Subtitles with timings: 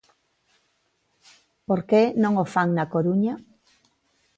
[1.67, 3.33] ¿Por que non o fan na Coruña?